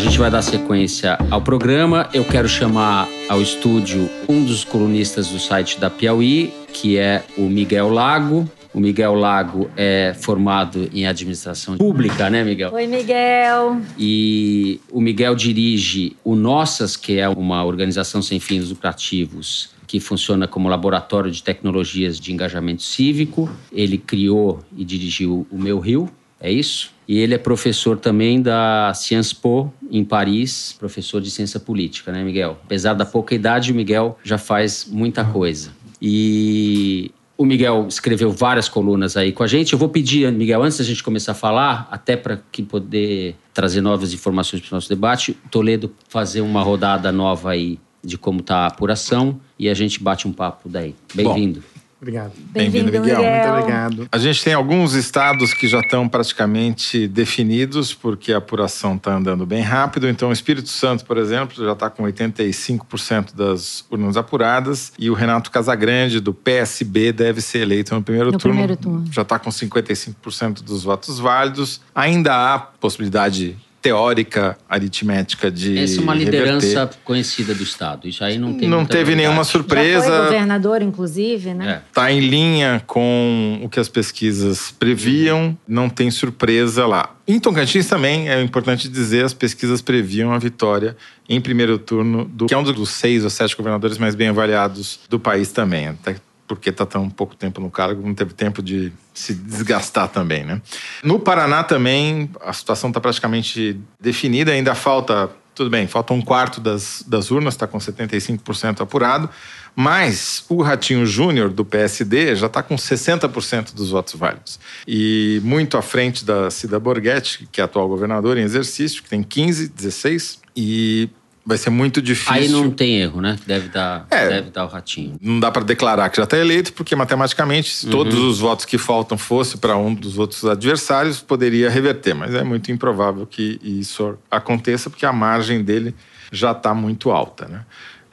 [0.00, 2.08] gente vai dar sequência ao programa.
[2.14, 7.42] Eu quero chamar ao estúdio um dos colunistas do site da Piauí, que é o
[7.42, 8.50] Miguel Lago.
[8.72, 12.72] O Miguel Lago é formado em administração pública, né, Miguel?
[12.72, 13.82] Oi, Miguel.
[13.98, 20.48] E o Miguel dirige o Nossas, que é uma organização sem fins lucrativos que funciona
[20.48, 23.50] como laboratório de tecnologias de engajamento cívico.
[23.70, 26.08] Ele criou e dirigiu o Meu Rio,
[26.40, 26.90] é isso?
[27.10, 32.22] E ele é professor também da Sciences Po, em Paris, professor de ciência política, né,
[32.22, 32.56] Miguel?
[32.64, 35.72] Apesar da pouca idade, o Miguel já faz muita coisa.
[36.00, 39.72] E o Miguel escreveu várias colunas aí com a gente.
[39.72, 43.80] Eu vou pedir, Miguel, antes da gente começar a falar, até para que poder trazer
[43.80, 48.58] novas informações para o nosso debate, Toledo fazer uma rodada nova aí de como está
[48.58, 50.94] a apuração e a gente bate um papo daí.
[51.12, 51.60] Bem-vindo.
[52.00, 52.32] Obrigado.
[52.50, 53.02] Bem-vindo, Miguel.
[53.18, 53.22] Miguel.
[53.22, 54.08] Muito obrigado.
[54.10, 59.44] A gente tem alguns estados que já estão praticamente definidos, porque a apuração está andando
[59.44, 60.08] bem rápido.
[60.08, 64.94] Então, o Espírito Santo, por exemplo, já está com 85% das urnas apuradas.
[64.98, 68.54] E o Renato Casagrande, do PSB, deve ser eleito no primeiro No turno.
[68.56, 69.04] primeiro turno.
[69.12, 71.82] Já está com 55% dos votos válidos.
[71.94, 75.78] Ainda há possibilidade teórica, aritmética de.
[75.78, 76.38] Essa é uma reverter.
[76.40, 78.06] liderança conhecida do Estado.
[78.06, 79.16] Isso aí não tem Não muita teve novidade.
[79.26, 80.22] nenhuma Já foi surpresa.
[80.24, 81.82] governador, inclusive, né?
[81.84, 81.88] É.
[81.88, 87.14] Está em linha com o que as pesquisas previam, não tem surpresa lá.
[87.26, 90.96] Em Tocantins também, é importante dizer, as pesquisas previam a vitória
[91.28, 95.00] em primeiro turno, do que é um dos seis ou sete governadores mais bem avaliados
[95.08, 95.88] do país também.
[95.88, 96.16] Até
[96.50, 100.60] porque está tão pouco tempo no cargo, não teve tempo de se desgastar também, né?
[101.00, 106.60] No Paraná também, a situação está praticamente definida, ainda falta, tudo bem, falta um quarto
[106.60, 109.30] das, das urnas, está com 75% apurado,
[109.76, 114.58] mas o Ratinho Júnior, do PSD, já está com 60% dos votos válidos.
[114.88, 119.22] E muito à frente da Cida Borghetti, que é atual governadora em exercício, que tem
[119.22, 121.08] 15, 16, e
[121.50, 122.32] vai ser muito difícil.
[122.32, 123.36] Aí não tem erro, né?
[123.44, 124.28] Deve dar, É.
[124.28, 125.16] deve dar o ratinho.
[125.20, 128.78] Não dá para declarar que já está eleito, porque matematicamente, se todos os votos que
[128.78, 132.14] faltam fossem para um dos outros adversários, poderia reverter.
[132.14, 135.92] Mas é muito improvável que isso aconteça, porque a margem dele
[136.30, 137.48] já está muito alta.
[137.48, 137.64] Né?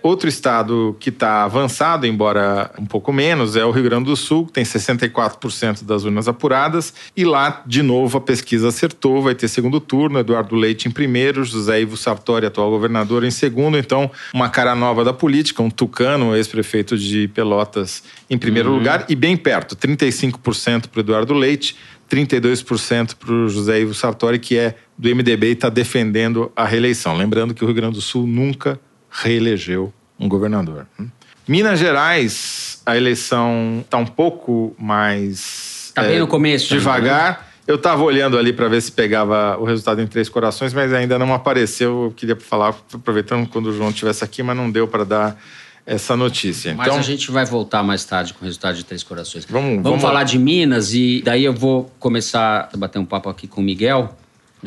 [0.08, 4.46] Outro estado que está avançado, embora um pouco menos, é o Rio Grande do Sul,
[4.46, 6.94] que tem 64% das urnas apuradas.
[7.14, 11.44] E lá, de novo, a pesquisa acertou, vai ter segundo turno, Eduardo Leite em primeiro,
[11.44, 13.78] José Ivo Sartori, atual governador, em segundo.
[13.78, 19.06] Então, uma cara nova da política, um tucano, ex-prefeito de Pelotas, em primeiro lugar.
[19.10, 21.76] E bem perto, 35% para o Eduardo Leite,
[22.10, 27.18] 32% para o José Ivo Sartori, que é do MDB e está defendendo a reeleição.
[27.18, 28.80] Lembrando que o Rio Grande do Sul nunca
[29.10, 30.86] reelegeu um governador.
[30.98, 31.08] né?
[31.48, 35.92] Minas Gerais, a eleição está um pouco mais.
[35.96, 37.48] Tá bem no começo ainda, Devagar.
[37.66, 41.20] Eu estava olhando ali para ver se pegava o resultado em Três Corações, mas ainda
[41.20, 42.06] não apareceu.
[42.06, 45.38] Eu queria falar, aproveitando quando o João estivesse aqui, mas não deu para dar
[45.86, 46.74] essa notícia.
[46.76, 49.46] Mas então, a gente vai voltar mais tarde com o resultado de Três Corações.
[49.46, 50.24] Vamos- vamos vamos falar lá.
[50.24, 54.18] de Minas e daí eu vou começar a bater um papo aqui com o Miguel,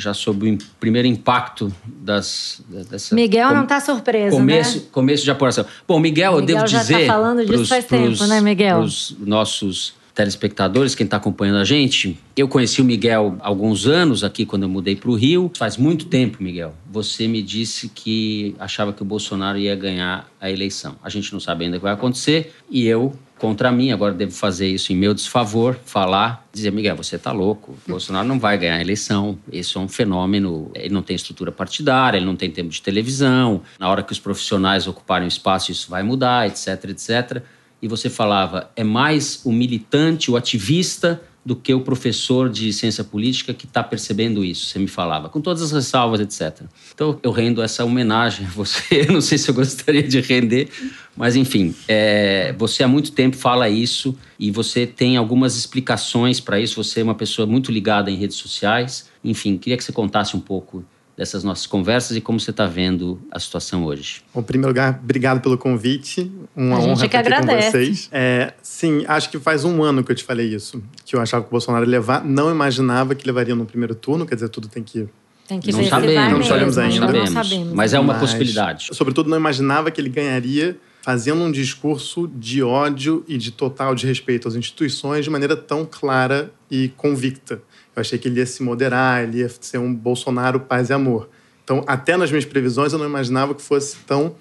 [0.00, 3.14] já sobre o im- primeiro impacto das, dessa...
[3.14, 4.84] Miguel com- não tá surpreso, começo, né?
[4.90, 5.64] começo de apuração.
[5.86, 7.06] Bom, Miguel, eu Miguel devo já tá dizer...
[7.06, 8.80] falando disso faz tempo, né, Miguel?
[8.80, 14.22] Os nossos telespectadores, quem está acompanhando a gente, eu conheci o Miguel há alguns anos
[14.24, 15.50] aqui quando eu mudei para o Rio.
[15.56, 16.74] Faz muito tempo, Miguel.
[16.90, 20.96] Você me disse que achava que o Bolsonaro ia ganhar a eleição.
[21.02, 24.32] A gente não sabe ainda o que vai acontecer e eu contra mim, agora devo
[24.32, 28.58] fazer isso em meu desfavor, falar, dizer, Miguel, você tá louco, o Bolsonaro não vai
[28.58, 32.50] ganhar a eleição, isso é um fenômeno, ele não tem estrutura partidária, ele não tem
[32.50, 36.90] tempo de televisão, na hora que os profissionais ocuparem o espaço isso vai mudar, etc,
[36.90, 37.42] etc.
[37.80, 43.02] E você falava, é mais o militante, o ativista, do que o professor de ciência
[43.02, 46.66] política que está percebendo isso, você me falava, com todas as ressalvas, etc.
[46.94, 50.68] Então eu rendo essa homenagem a você, não sei se eu gostaria de render,
[51.16, 56.60] mas enfim, é, você há muito tempo fala isso e você tem algumas explicações para
[56.60, 60.36] isso, você é uma pessoa muito ligada em redes sociais, enfim, queria que você contasse
[60.36, 60.84] um pouco
[61.20, 64.22] dessas nossas conversas e como você está vendo a situação hoje.
[64.32, 66.32] Bom, em primeiro lugar, obrigado pelo convite.
[66.56, 67.70] Uma A gente honra que estar aqui com agradece.
[67.70, 68.08] vocês.
[68.10, 70.82] É, sim, acho que faz um ano que eu te falei isso.
[71.04, 72.24] Que eu achava que o Bolsonaro ia levar.
[72.24, 74.24] Não imaginava que levaria no primeiro turno.
[74.24, 75.06] Quer dizer, tudo tem que...
[75.46, 77.00] Tem que não sabemos, não sabemos ainda.
[77.00, 77.74] Não sabemos, sabemos.
[77.74, 78.88] mas é uma Mas, possibilidade.
[78.92, 84.48] Sobretudo, não imaginava que ele ganharia fazendo um discurso de ódio e de total desrespeito
[84.48, 87.60] às instituições de maneira tão clara e convicta.
[88.00, 91.28] Eu achei que ele ia se moderar, ele ia ser um Bolsonaro paz e amor.
[91.62, 94.34] Então, até nas minhas previsões, eu não imaginava que fosse tão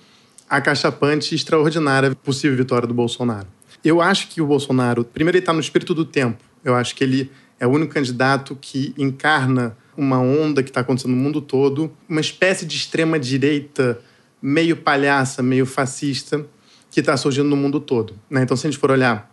[0.50, 3.48] acachapante e extraordinária possível vitória do Bolsonaro.
[3.84, 6.42] Eu acho que o Bolsonaro, primeiro, ele está no espírito do tempo.
[6.64, 7.30] Eu acho que ele
[7.60, 12.22] é o único candidato que encarna uma onda que está acontecendo no mundo todo, uma
[12.22, 14.00] espécie de extrema-direita
[14.42, 16.46] meio palhaça, meio fascista,
[16.90, 18.16] que está surgindo no mundo todo.
[18.30, 18.42] Né?
[18.42, 19.29] Então, se a gente for olhar,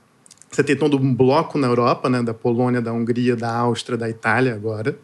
[0.57, 2.23] você tem todo um bloco na Europa, né?
[2.23, 4.99] da Polônia, da Hungria, da Áustria, da Itália agora,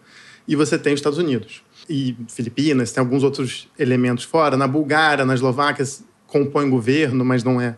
[0.48, 1.62] e você tem os Estados Unidos.
[1.90, 4.56] E Filipinas, tem alguns outros elementos fora.
[4.56, 5.84] Na Bulgária, na Eslováquia,
[6.26, 7.76] compõe governo, mas não é.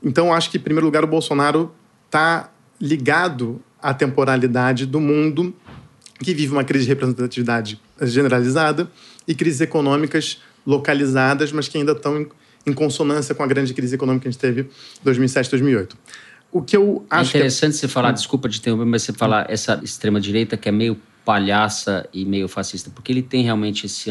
[0.00, 1.72] Então, acho que, em primeiro lugar, o Bolsonaro
[2.06, 2.48] está
[2.80, 5.52] ligado à temporalidade do mundo
[6.22, 8.88] que vive uma crise de representatividade generalizada
[9.26, 12.24] e crises econômicas localizadas, mas que ainda estão
[12.64, 15.96] em, consonância com a grande crise econômica que a gente teve em 2007, 2008.
[16.52, 17.78] O que eu é acho é interessante que...
[17.78, 22.08] você falar, desculpa de interromper, mas você falar essa extrema direita que é meio palhaça
[22.12, 24.10] e meio fascista, porque ele tem realmente esse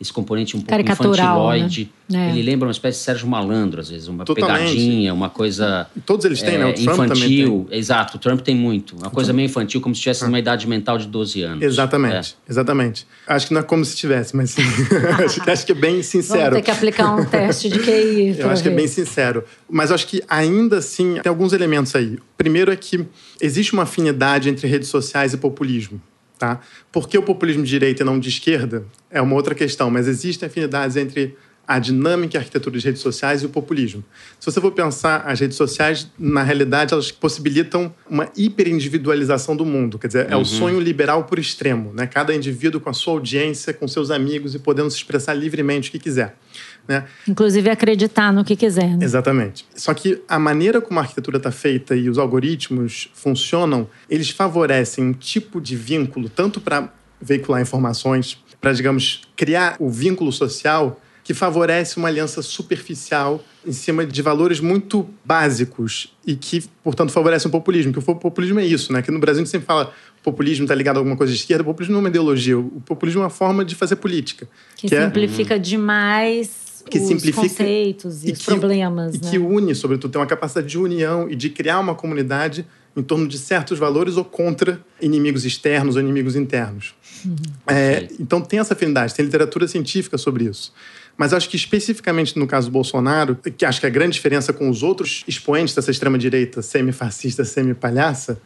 [0.00, 1.90] esse componente um pouco infantiloide.
[2.08, 2.28] Né?
[2.28, 2.30] É.
[2.30, 4.68] Ele lembra uma espécie de Sérgio Malandro, às vezes, uma Totalmente.
[4.68, 5.86] pegadinha, uma coisa.
[6.04, 6.66] Todos eles têm, é, né?
[6.66, 7.68] O Trump infantil.
[7.70, 8.96] Exato, o Trump tem muito.
[8.96, 10.28] Uma coisa meio infantil, como se tivesse ah.
[10.28, 11.62] uma idade mental de 12 anos.
[11.62, 12.50] Exatamente, é.
[12.50, 13.06] exatamente.
[13.26, 14.54] Acho que não é como se tivesse, mas
[15.24, 16.40] acho, acho que é bem sincero.
[16.40, 18.36] Vamos ter que aplicar um teste de QI.
[18.38, 18.68] Eu acho ver.
[18.68, 19.44] que é bem sincero.
[19.68, 22.18] Mas acho que ainda assim tem alguns elementos aí.
[22.36, 23.04] Primeiro é que
[23.40, 26.00] existe uma afinidade entre redes sociais e populismo.
[26.38, 26.60] Tá?
[26.92, 30.06] Por que o populismo de direita e não de esquerda é uma outra questão, mas
[30.06, 31.36] existem afinidades entre
[31.66, 34.04] a dinâmica e a arquitetura das redes sociais e o populismo.
[34.38, 39.98] Se você for pensar, as redes sociais, na realidade, elas possibilitam uma hiperindividualização do mundo.
[39.98, 40.44] Quer dizer, é o uhum.
[40.44, 41.92] sonho liberal por extremo.
[41.92, 42.06] Né?
[42.06, 45.92] Cada indivíduo com a sua audiência, com seus amigos e podendo se expressar livremente o
[45.92, 46.36] que quiser.
[46.88, 47.04] Né?
[47.26, 48.96] Inclusive acreditar no que quiser.
[48.96, 49.04] Né?
[49.04, 49.66] Exatamente.
[49.74, 55.04] Só que a maneira como a arquitetura está feita e os algoritmos funcionam, eles favorecem
[55.04, 61.34] um tipo de vínculo, tanto para veicular informações, para, digamos, criar o vínculo social que
[61.34, 67.50] favorece uma aliança superficial em cima de valores muito básicos e que, portanto, favorece um
[67.50, 67.92] populismo.
[67.92, 69.02] Que o populismo é isso, né?
[69.02, 69.92] Que no Brasil a gente sempre fala
[70.26, 71.62] populismo está ligado a alguma coisa de esquerda.
[71.62, 72.58] O populismo não é uma ideologia.
[72.58, 74.48] O populismo é uma forma de fazer política.
[74.76, 75.58] Que, que é simplifica é...
[75.58, 79.14] demais que os simplifica conceitos e, e os que, problemas.
[79.14, 79.30] E né?
[79.30, 82.66] que une, sobretudo, tem uma capacidade de união e de criar uma comunidade
[82.96, 86.94] em torno de certos valores ou contra inimigos externos ou inimigos internos.
[87.24, 87.36] Uhum.
[87.66, 90.72] É, então tem essa afinidade, tem literatura científica sobre isso.
[91.16, 94.68] Mas acho que especificamente no caso do Bolsonaro, que acho que a grande diferença com
[94.68, 98.40] os outros expoentes dessa extrema-direita semi-fascista, semi-palhaça,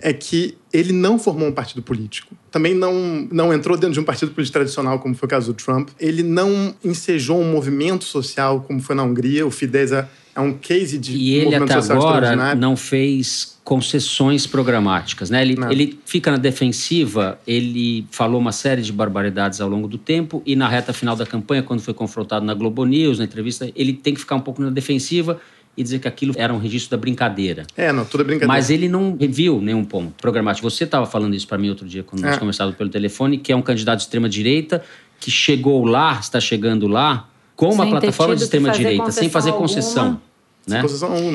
[0.00, 2.36] é que ele não formou um partido político.
[2.50, 5.56] Também não, não entrou dentro de um partido político tradicional, como foi o caso do
[5.56, 5.88] Trump.
[5.98, 9.46] Ele não ensejou um movimento social, como foi na Hungria.
[9.46, 15.28] O Fidesz é, é um case de e ele até agora não fez concessões programáticas,
[15.28, 15.42] né?
[15.42, 20.40] Ele, ele fica na defensiva, ele falou uma série de barbaridades ao longo do tempo
[20.46, 23.92] e na reta final da campanha, quando foi confrontado na Globo News, na entrevista, ele
[23.92, 25.40] tem que ficar um pouco na defensiva
[25.76, 27.66] e dizer que aquilo era um registro da brincadeira.
[27.76, 28.52] É, não, tudo é brincadeira.
[28.52, 30.68] Mas ele não viu nenhum ponto programático.
[30.68, 32.30] Você estava falando isso para mim outro dia, quando é.
[32.30, 34.82] nós conversávamos pelo telefone, que é um candidato de extrema-direita
[35.20, 40.04] que chegou lá, está chegando lá, com uma sem plataforma de extrema-direita, sem fazer concessão.
[40.04, 40.26] Alguma.
[40.66, 40.82] Né?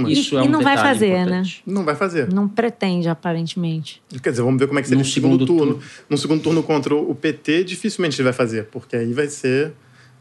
[0.09, 1.21] Isso e, é um e não vai fazer, né?
[1.21, 1.63] importante.
[1.65, 1.73] né?
[1.73, 2.33] Não vai fazer.
[2.33, 4.01] Não pretende, aparentemente.
[4.21, 5.73] Quer dizer, vamos ver como é que será no segundo, segundo turno.
[5.75, 5.89] turno.
[6.09, 9.71] No segundo turno contra o PT, dificilmente ele vai fazer, porque aí vai ser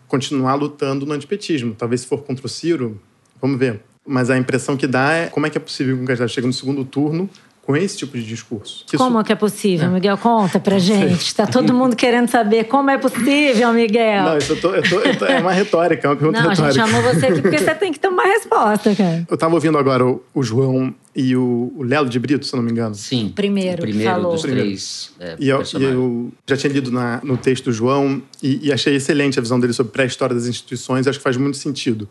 [0.07, 1.75] continuar lutando no antipetismo.
[1.75, 3.01] Talvez se for contra o Ciro,
[3.41, 3.81] vamos ver.
[4.11, 6.47] Mas a impressão que dá é como é que é possível que um candidato chegue
[6.47, 7.31] no segundo turno
[7.63, 8.85] com esse tipo de discurso.
[8.97, 9.25] como isso...
[9.25, 9.91] que é possível, é.
[9.91, 10.19] Miguel?
[10.19, 11.21] Conta pra gente.
[11.21, 14.25] Está todo mundo querendo saber como é possível, Miguel.
[14.25, 16.51] Não, isso eu tô, eu tô, eu tô, é uma retórica, é uma pergunta Não,
[16.51, 16.83] retórica.
[16.83, 19.25] a gente chamou você aqui porque você tem que ter uma resposta, cara.
[19.29, 22.63] Eu estava ouvindo agora o, o João e o, o Lelo de Brito, se não
[22.65, 22.97] me engano.
[22.97, 23.27] Sim.
[23.27, 24.33] O primeiro, o primeiro falou.
[24.33, 28.21] dos três é, e, eu, e eu já tinha lido na, no texto do João
[28.43, 31.07] e, e achei excelente a visão dele sobre pré-história das instituições.
[31.07, 32.09] Acho que faz muito sentido.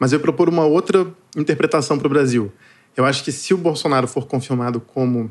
[0.00, 2.50] Mas eu propor uma outra interpretação para o Brasil.
[2.96, 5.30] Eu acho que se o Bolsonaro for confirmado como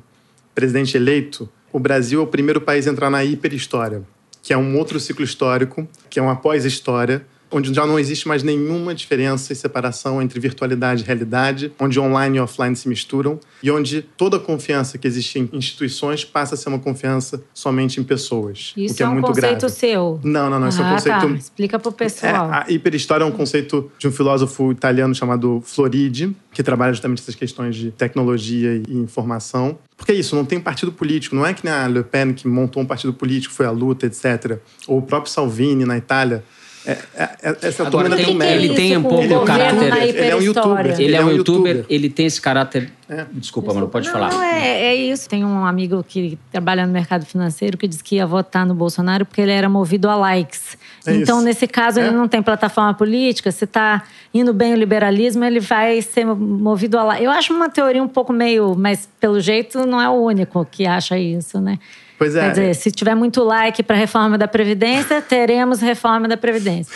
[0.53, 4.03] presidente eleito, o Brasil é o primeiro país a entrar na hiperhistória,
[4.43, 8.43] que é um outro ciclo histórico, que é uma pós-história, onde já não existe mais
[8.43, 13.71] nenhuma diferença e separação entre virtualidade e realidade, onde online e offline se misturam e
[13.71, 18.03] onde toda a confiança que existe em instituições passa a ser uma confiança somente em
[18.03, 18.73] pessoas.
[18.77, 19.73] Isso o que é, é um muito conceito grave.
[19.73, 20.19] seu.
[20.23, 20.69] Não, não, não.
[20.69, 21.19] Isso ah, é um ah, conceito.
[21.19, 21.35] Tá.
[21.35, 22.53] Explica para o pessoal.
[22.53, 27.21] É, a hiperhistória é um conceito de um filósofo italiano chamado Floridi, que trabalha justamente
[27.21, 29.77] essas questões de tecnologia e informação.
[29.97, 31.35] Porque é isso, não tem partido político.
[31.35, 34.05] Não é que nem a Le Pen, que montou um partido político, foi à luta,
[34.05, 34.59] etc.
[34.87, 36.43] Ou o próprio Salvini, na Itália
[36.85, 39.93] é, é, é, essa Agora, tem, ele tem um pouco o caráter.
[40.07, 40.99] Ele é um youtuber.
[40.99, 43.25] Ele é um youtuber, ele tem esse caráter É.
[43.33, 44.31] Desculpa, Manu, pode não, falar.
[44.31, 45.27] Não, é, é isso.
[45.27, 49.25] Tem um amigo que trabalha no mercado financeiro que disse que ia votar no Bolsonaro
[49.25, 50.77] porque ele era movido a likes.
[51.05, 51.45] É então, isso.
[51.45, 52.07] nesse caso, É.
[52.07, 53.51] ele não tem plataforma política.
[53.51, 57.25] Se está indo bem o liberalismo, ele vai ser movido a likes.
[57.25, 58.75] Eu acho uma teoria um pouco meio...
[58.75, 61.79] Mas, pelo jeito, não é o único que acha isso, né?
[62.19, 62.41] Pois é.
[62.41, 66.93] Quer dizer, se tiver muito like para a reforma da Previdência, teremos reforma da Previdência.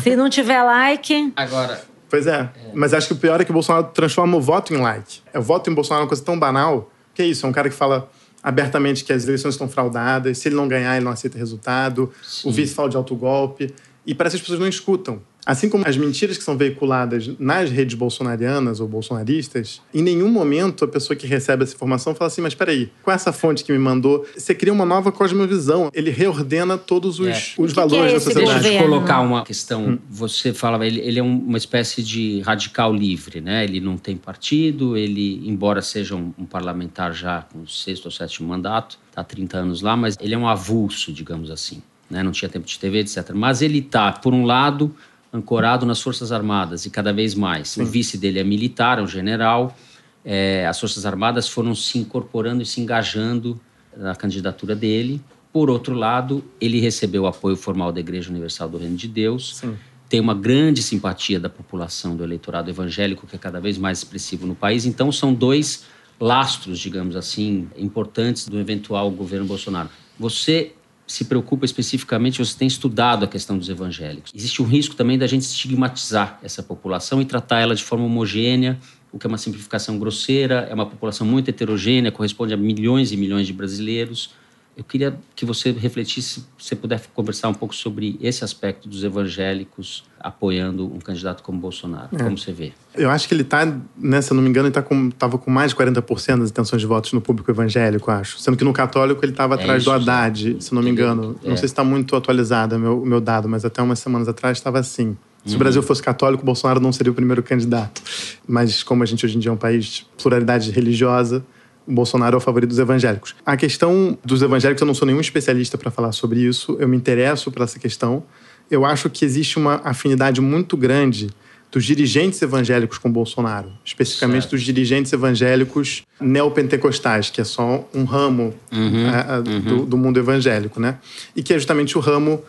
[0.00, 1.32] se não tiver like...
[1.36, 2.48] Agora, Pois é.
[2.72, 5.20] Mas acho que o pior é que o Bolsonaro transforma o voto em like.
[5.34, 6.88] O voto em Bolsonaro é uma coisa tão banal.
[7.12, 7.44] Que é isso?
[7.44, 8.08] É um cara que fala
[8.40, 10.38] abertamente que as eleições estão fraudadas.
[10.38, 12.12] Se ele não ganhar, ele não aceita resultado.
[12.44, 13.74] O vice fala de autogolpe.
[14.06, 15.20] E parece que as pessoas não escutam.
[15.46, 20.86] Assim como as mentiras que são veiculadas nas redes bolsonarianas ou bolsonaristas, em nenhum momento
[20.86, 23.78] a pessoa que recebe essa informação fala assim: mas peraí, com essa fonte que me
[23.78, 25.90] mandou, você cria uma nova cosmovisão.
[25.92, 27.32] Ele reordena todos os, É.
[27.32, 28.62] os O que que valores é da sociedade.
[28.62, 29.98] Deixa eu colocar uma questão.
[30.10, 33.64] Você falava, ele, ele é um- uma espécie de radical livre, né?
[33.64, 38.10] Ele não tem partido, ele, embora seja um, um parlamentar já com o sexto ou
[38.10, 41.82] sétimo mandato, está há 30 anos lá, mas ele é um avulso, digamos assim.
[42.10, 42.22] Né?
[42.22, 43.30] Não tinha tempo de TV, etc.
[43.34, 44.94] Mas ele está, por um lado,
[45.32, 47.76] ancorado nas Forças Armadas e cada vez mais.
[47.76, 49.76] O vice dele é militar, é um general.
[50.24, 53.60] É, as Forças Armadas foram se incorporando e se engajando
[53.96, 55.20] na candidatura dele.
[55.52, 59.56] Por outro lado, ele recebeu o apoio formal da Igreja Universal do Reino de Deus.
[59.56, 59.76] Sim.
[60.08, 64.46] Tem uma grande simpatia da população do eleitorado evangélico, que é cada vez mais expressivo
[64.46, 64.86] no país.
[64.86, 65.84] Então, são dois
[66.20, 69.88] lastros, digamos assim, importantes do eventual governo Bolsonaro.
[70.18, 70.72] Você
[71.06, 74.32] se preocupa especificamente, você tem estudado a questão dos evangélicos.
[74.34, 78.78] Existe um risco também da gente estigmatizar essa população e tratar ela de forma homogênea,
[79.12, 83.16] o que é uma simplificação grosseira, é uma população muito heterogênea, corresponde a milhões e
[83.16, 84.30] milhões de brasileiros.
[84.76, 89.04] Eu queria que você refletisse, se você puder conversar um pouco sobre esse aspecto dos
[89.04, 92.08] evangélicos apoiando um candidato como Bolsonaro.
[92.16, 92.72] Como você vê?
[92.94, 95.38] Eu acho que ele tá, né, se eu não me engano, ele tá com, tava
[95.38, 98.38] com mais de 40% das intenções de votos no público evangélico, acho.
[98.40, 100.90] Sendo que no católico ele estava É atrás isso, do Haddad, se eu não me
[100.90, 101.36] engano.
[101.44, 101.48] É.
[101.50, 104.58] Não sei se está muito atualizado o meu, meu dado, mas até umas semanas atrás
[104.58, 105.16] estava assim.
[105.44, 105.56] Se Uhum.
[105.56, 108.02] o Brasil fosse católico, Bolsonaro não seria o primeiro candidato.
[108.48, 111.44] Mas como a gente hoje em dia é um país de pluralidade religiosa,
[111.86, 113.34] o Bolsonaro é o favorito dos evangélicos.
[113.44, 116.96] A questão dos evangélicos, eu não sou nenhum especialista para falar sobre isso, eu me
[116.96, 118.22] interesso por essa questão.
[118.70, 121.28] Eu acho que existe uma afinidade muito grande
[121.70, 124.52] dos dirigentes evangélicos com Bolsonaro, especificamente Certo.
[124.52, 130.78] dos dirigentes evangélicos neopentecostais, que é só um ramo eh, eh, do, do mundo evangélico,
[130.78, 130.98] né?
[131.34, 132.44] E que é justamente o ramo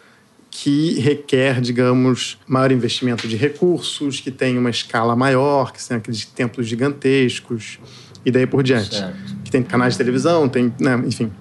[0.52, 6.24] que requer, digamos, maior investimento de recursos, que tem uma escala maior, que são aqueles
[6.24, 7.80] templos gigantescos
[8.26, 8.96] e daí por diante.
[8.96, 9.36] Certo.
[9.44, 11.32] Que tem canais de televisão, tem, né, enfim.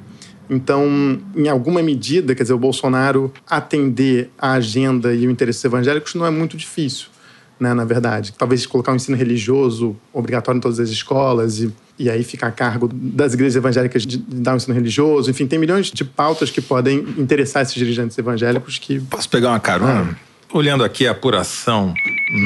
[0.48, 5.64] Então, em alguma medida, quer dizer, o Bolsonaro atender a agenda e o interesse dos
[5.64, 7.06] evangélicos não é muito difícil,
[7.58, 8.34] né, na verdade.
[8.36, 12.52] Talvez colocar um ensino religioso obrigatório em todas as escolas e, e aí ficar a
[12.52, 15.30] cargo das igrejas evangélicas de, de dar um ensino religioso.
[15.30, 19.60] Enfim, tem milhões de pautas que podem interessar esses dirigentes evangélicos que Posso pegar uma
[19.60, 20.16] carona?
[20.52, 21.94] Olhando aqui a apuração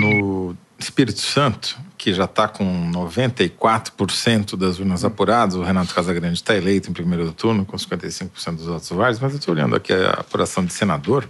[0.00, 6.55] no Espírito Santo, que já está com 94% das urnas apuradas, o Renato Casagrande está
[6.55, 10.12] eleito em primeiro turno com 55% dos votos válidos, mas eu estou olhando aqui a
[10.12, 11.28] apuração de senador.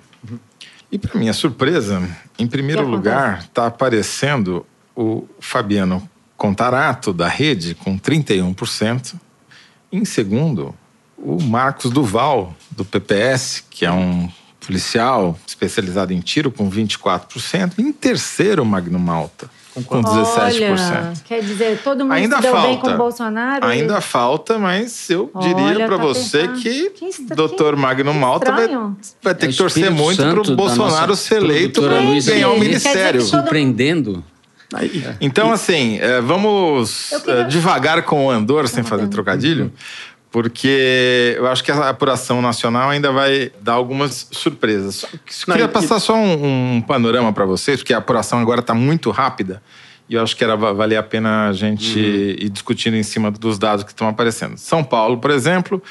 [0.92, 2.06] E, para minha surpresa,
[2.38, 9.14] em primeiro O lugar está aparecendo o Fabiano Contarato, da Rede, com 31%.
[9.90, 10.75] Em segundo,
[11.16, 14.30] o Marcos Duval, do PPS, que é um
[14.64, 17.78] policial especializado em tiro, com 24%.
[17.78, 19.50] Em terceiro, Magno Malta,
[19.85, 20.70] com 17%.
[20.73, 22.94] Olha, quer dizer, todo mundo Ainda se deu bem com falta.
[22.94, 23.66] o Bolsonaro.
[23.66, 26.61] Ainda falta, mas eu diria para tá você pensando.
[26.61, 27.75] que Que estra- Dr.
[27.75, 28.68] que Magno Malta vai,
[29.23, 32.49] vai ter É que torcer muito para o Bolsonaro nossa ser eleito para Luísa ganhar
[32.49, 32.66] o Henrique.
[32.66, 33.20] ministério.
[33.25, 34.25] Que todo- Surpreendendo.
[34.75, 39.11] Aí, Então, assim, é, vamos queria- é, devagar com o Andor, sem fazer bem.
[39.11, 39.73] trocadilho,
[40.30, 45.04] porque eu acho que a apuração nacional ainda vai dar algumas surpresas.
[45.04, 45.11] Eu
[45.49, 48.75] Não, queria e- passar só um, um panorama para vocês, porque a apuração agora está
[48.75, 49.62] muito rápida
[50.08, 53.58] e eu acho que era, valia a pena a gente ir discutindo em cima dos
[53.58, 54.56] dados que estão aparecendo.
[54.56, 55.82] São Paulo, por exemplo,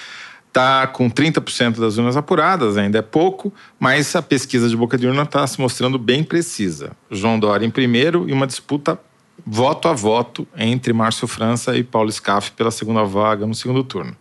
[0.48, 5.06] está com 30% das urnas apuradas, ainda é pouco, mas a pesquisa de boca de
[5.08, 6.91] urna está se mostrando bem precisa.
[7.12, 9.00] João Dória em primeiro e uma disputa
[9.46, 14.15] voto a voto entre Márcio França e Paulo Scaff pela segunda vaga no segundo turno.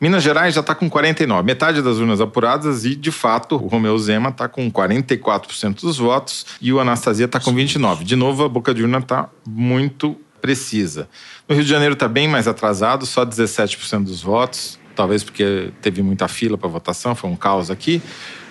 [0.00, 3.96] Minas Gerais já está com 49, metade das urnas apuradas e, de fato, o Romeu
[3.98, 8.04] Zema está com 44% dos votos e o Anastasia está com 29.
[8.04, 11.08] De novo, a boca de urna está muito precisa.
[11.48, 16.02] No Rio de Janeiro está bem mais atrasado, só 17% dos votos, talvez porque teve
[16.02, 18.02] muita fila para votação, foi um caos aqui.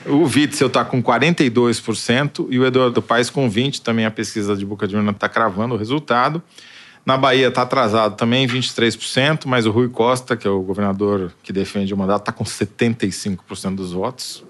[0.05, 3.81] O Witzel está com 42% e o Eduardo Paes com 20%.
[3.81, 6.41] Também a pesquisa de boca de urna está cravando o resultado.
[7.05, 11.51] Na Bahia está atrasado também, 23%, mas o Rui Costa, que é o governador que
[11.51, 14.43] defende o mandato, está com 75% dos votos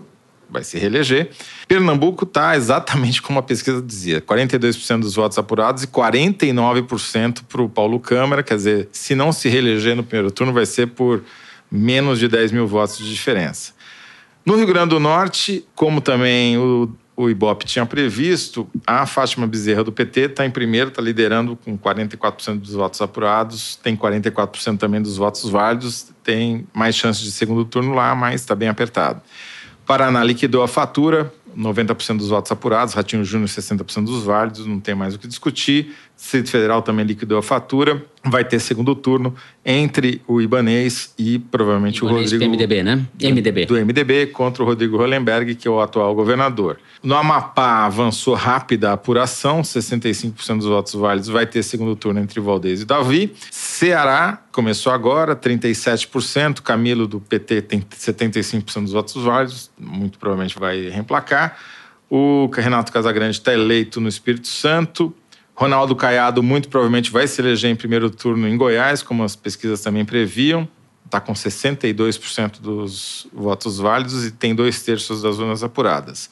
[0.52, 1.30] vai se reeleger.
[1.68, 7.70] Pernambuco está exatamente como a pesquisa dizia: 42% dos votos apurados e 49% para o
[7.70, 8.44] Paulo Câmara.
[8.44, 11.24] Quer dizer, se não se reeleger no primeiro turno, vai ser por
[11.72, 13.74] menos de 10 mil votos de diferença.
[14.46, 19.84] No Rio Grande do Norte, como também o, o Ibope tinha previsto, a Fátima Bezerra
[19.84, 25.02] do PT está em primeiro, está liderando com 44% dos votos apurados, tem 44% também
[25.02, 29.22] dos votos válidos, tem mais chances de segundo turno lá, mas está bem apertado.
[29.86, 34.96] Paraná liquidou a fatura, 90% dos votos apurados, Ratinho Júnior 60% dos válidos, não tem
[34.96, 35.94] mais o que discutir.
[36.22, 38.06] Distrito Federal também liquidou a fatura.
[38.24, 39.36] Vai ter segundo turno
[39.66, 42.52] entre o Ibanês e provavelmente Ibanês o Rodrigo.
[42.52, 43.08] MDB, né?
[43.20, 43.66] MDB.
[43.66, 46.78] Do MDB contra o Rodrigo Hollenberg, que é o atual governador.
[47.02, 52.40] No Amapá avançou rápida a apuração, 65% dos votos válidos vai ter segundo turno entre
[52.40, 53.34] Valdez e Davi.
[53.50, 56.62] Ceará começou agora, 37%.
[56.62, 61.58] Camilo do PT tem 75% dos votos válidos, muito provavelmente vai reemplacar.
[62.08, 65.16] O Renato Casagrande está eleito no Espírito Santo.
[65.62, 69.80] Ronaldo Caiado muito provavelmente vai se eleger em primeiro turno em Goiás, como as pesquisas
[69.80, 70.68] também previam.
[71.06, 76.32] Está com 62% dos votos válidos e tem dois terços das urnas apuradas.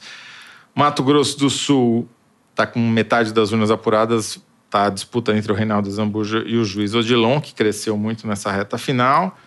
[0.74, 2.08] Mato Grosso do Sul
[2.50, 4.40] está com metade das urnas apuradas.
[4.66, 8.50] Está a disputa entre o Reinaldo Zambuja e o juiz Odilon, que cresceu muito nessa
[8.50, 9.38] reta final.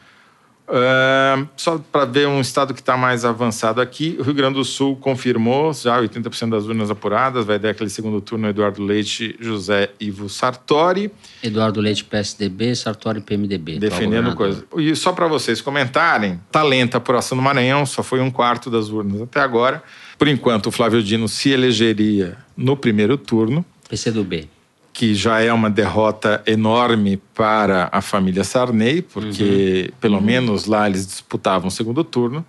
[0.66, 4.64] Uh, só para ver um estado que está mais avançado aqui, o Rio Grande do
[4.64, 9.90] Sul confirmou já 80% das urnas apuradas, vai dar aquele segundo turno Eduardo Leite, José
[10.00, 11.12] Ivo Sartori.
[11.44, 13.78] Eduardo Leite, PSDB, Sartori, PMDB.
[13.78, 14.64] Defendendo coisa.
[14.78, 18.90] E só para vocês comentarem, talento a apuração no Maranhão, só foi um quarto das
[18.90, 19.84] urnas até agora.
[20.18, 23.66] Por enquanto, o Flávio Dino se elegeria no primeiro turno.
[23.90, 24.53] PCdoB
[24.94, 29.98] que já é uma derrota enorme para a família Sarney, porque uhum.
[30.00, 30.22] pelo uhum.
[30.22, 32.46] menos lá eles disputavam o segundo turno.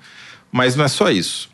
[0.52, 1.48] Mas não é só isso.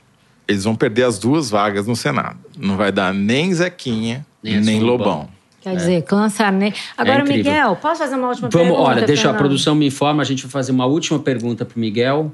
[0.48, 2.38] Eles vão perder as duas vagas no Senado.
[2.58, 5.06] Não vai dar nem Zequinha, nem, nem Lobão.
[5.06, 5.28] Lobão.
[5.60, 6.02] Quer dizer, é.
[6.02, 6.74] clã Sarney.
[6.96, 8.90] Agora, é Miguel, posso fazer uma última Vamos, pergunta?
[8.90, 11.80] Olha, deixa a produção me informa, a gente vai fazer uma última pergunta para o
[11.80, 12.32] Miguel.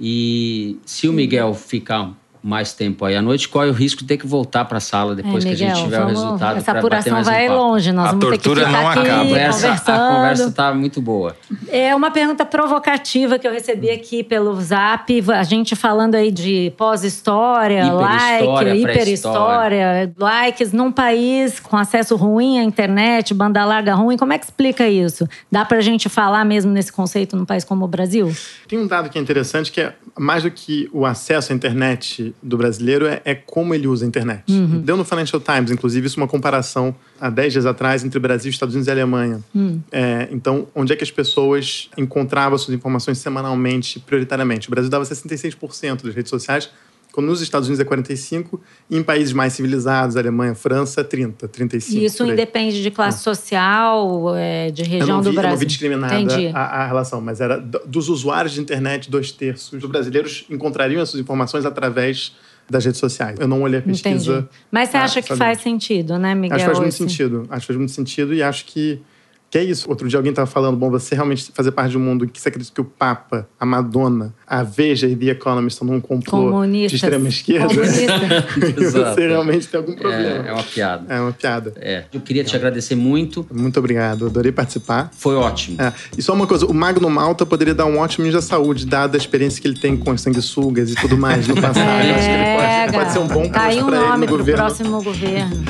[0.00, 4.16] E se o Miguel ficar mais tempo aí à noite, corre o risco de ter
[4.16, 6.58] que voltar para a sala depois é, Miguel, que a gente tiver vamos, o resultado.
[6.58, 9.24] Essa apuração vai um longe, nós a vamos ter que ficar não aqui acaba.
[9.24, 10.00] Conversa, conversando.
[10.00, 11.36] A conversa está muito boa.
[11.68, 16.72] É uma pergunta provocativa que eu recebi aqui pelo Zap, a gente falando aí de
[16.76, 24.32] pós-história, like, hiperhistória, likes num país com acesso ruim à internet, banda larga ruim, como
[24.32, 25.28] é que explica isso?
[25.50, 28.34] Dá para a gente falar mesmo nesse conceito num país como o Brasil?
[28.66, 32.27] Tem um dado que é interessante que é mais do que o acesso à internet
[32.42, 34.44] do brasileiro é, é como ele usa a internet.
[34.50, 34.80] Uhum.
[34.80, 38.50] Deu no Financial Times, inclusive, isso é uma comparação há 10 dias atrás entre Brasil,
[38.50, 39.40] Estados Unidos e Alemanha.
[39.54, 39.80] Uhum.
[39.90, 44.68] É, então, onde é que as pessoas encontravam suas informações semanalmente, prioritariamente?
[44.68, 46.70] O Brasil dava 66% das redes sociais,
[47.12, 51.98] quando nos Estados Unidos é 45, e em países mais civilizados, Alemanha, França, 30, 35.
[51.98, 53.22] E isso independe de classe é.
[53.22, 55.48] social, é, de região vi, do Brasil.
[55.48, 56.14] Eu não vi discriminada
[56.54, 61.18] a, a, relação, mas era dos usuários de internet, dois terços dos brasileiros encontrariam essas
[61.18, 62.32] informações através
[62.68, 63.38] das redes sociais.
[63.40, 64.32] Eu não olhei a pesquisa.
[64.32, 64.48] Entendi.
[64.70, 66.56] Mas você acha que faz sentido, né, Miguel?
[66.56, 67.46] Acho que faz muito sentido.
[67.48, 69.00] Acho que faz muito sentido e acho que
[69.50, 69.88] que é isso.
[69.88, 72.40] Outro dia alguém estava falando, bom, você realmente fazer parte de um mundo em que
[72.40, 76.50] você acredita que o Papa, a Madonna, a Veja e The Economist estão num complô
[76.50, 76.90] Comunistas.
[76.90, 77.68] de extrema esquerda.
[77.74, 80.46] você realmente tem algum problema.
[80.46, 81.14] É, é, uma piada.
[81.14, 81.72] É uma piada.
[81.76, 82.04] É.
[82.12, 83.46] Eu queria te agradecer muito.
[83.50, 84.26] Muito obrigado.
[84.26, 85.10] Adorei participar.
[85.16, 85.80] Foi ótimo.
[85.80, 85.92] É.
[86.16, 89.18] E só uma coisa, o Magno Malta poderia dar um ótimo ninja saúde, dada a
[89.18, 91.88] experiência que ele tem com as sanguessugas e tudo mais no passado.
[91.88, 94.44] É, acho que ele pode, pode ser um bom tá aí um nome para o
[94.44, 95.64] próximo governo.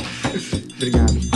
[0.76, 1.27] obrigado.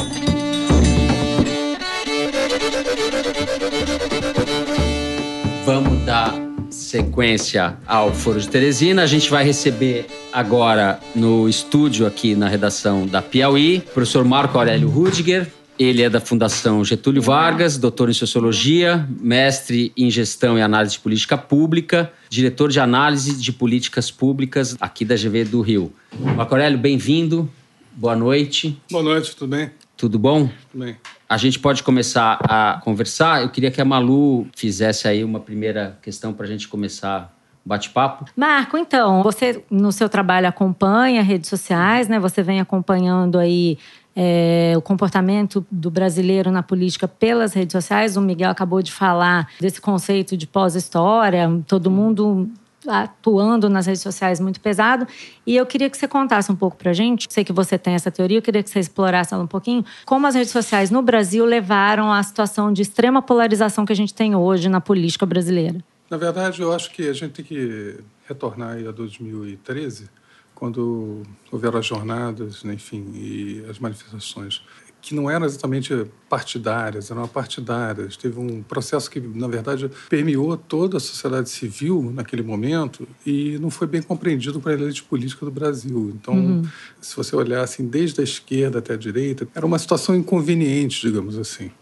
[6.92, 9.02] Sequência ao Foro de Teresina.
[9.02, 14.58] A gente vai receber agora no estúdio aqui na redação da Piauí, o professor Marco
[14.58, 15.50] Aurélio Rudiger.
[15.78, 21.00] Ele é da Fundação Getúlio Vargas, doutor em Sociologia, mestre em Gestão e Análise de
[21.00, 25.94] Política Pública, diretor de Análise de Políticas Públicas aqui da GV do Rio.
[26.36, 27.50] Marco Aurélio, bem-vindo.
[27.96, 28.78] Boa noite.
[28.90, 29.70] Boa noite, tudo bem?
[29.96, 30.50] Tudo bom?
[30.70, 30.96] Tudo bem.
[31.32, 33.40] A gente pode começar a conversar.
[33.40, 38.26] Eu queria que a Malu fizesse aí uma primeira questão para a gente começar bate-papo.
[38.36, 42.20] Marco, então, você no seu trabalho acompanha redes sociais, né?
[42.20, 43.78] Você vem acompanhando aí
[44.14, 48.14] é, o comportamento do brasileiro na política pelas redes sociais.
[48.14, 51.48] O Miguel acabou de falar desse conceito de pós-história.
[51.66, 52.50] Todo mundo
[52.86, 55.06] atuando nas redes sociais muito pesado.
[55.46, 58.10] E eu queria que você contasse um pouco pra gente, sei que você tem essa
[58.10, 61.44] teoria, eu queria que você explorasse ela um pouquinho, como as redes sociais no Brasil
[61.44, 65.82] levaram à situação de extrema polarização que a gente tem hoje na política brasileira.
[66.10, 70.10] Na verdade, eu acho que a gente tem que retornar a 2013,
[70.54, 74.62] quando houveram as jornadas, né, enfim, e as manifestações
[75.02, 78.16] que não eram exatamente partidárias, eram partidárias.
[78.16, 83.68] Teve um processo que, na verdade, permeou toda a sociedade civil naquele momento e não
[83.68, 86.12] foi bem compreendido para a elite política do Brasil.
[86.14, 86.62] Então, uhum.
[87.00, 91.36] se você olhar assim, desde a esquerda até a direita, era uma situação inconveniente, digamos
[91.36, 91.72] assim.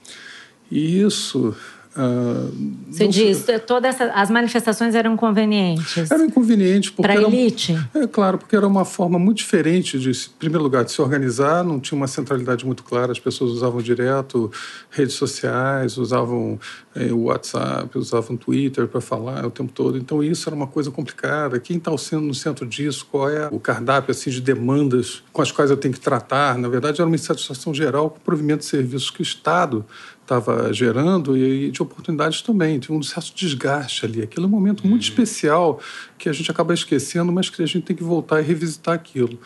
[0.70, 1.54] E isso
[1.96, 2.52] Uh,
[2.88, 6.08] Você diz, todas as manifestações eram convenientes?
[6.10, 6.90] Eram inconvenientes.
[6.90, 7.76] Para a elite?
[7.94, 11.64] É claro, porque era uma forma muito diferente de, em primeiro lugar, de se organizar,
[11.64, 14.50] não tinha uma centralidade muito clara, as pessoas usavam direto
[14.88, 16.60] redes sociais, usavam
[16.94, 19.98] é, o WhatsApp, usavam Twitter para falar o tempo todo.
[19.98, 21.58] Então isso era uma coisa complicada.
[21.58, 23.06] Quem está sendo no centro disso?
[23.10, 26.56] Qual é o cardápio assim, de demandas com as quais eu tenho que tratar?
[26.56, 29.84] Na verdade, era uma insatisfação geral com o provimento de serviços que o Estado
[30.30, 32.78] estava gerando e de oportunidades também.
[32.78, 34.22] Tinha um certo desgaste ali.
[34.22, 35.08] Aquele é um momento muito uhum.
[35.08, 35.80] especial
[36.16, 39.38] que a gente acaba esquecendo, mas que a gente tem que voltar e revisitar aquilo.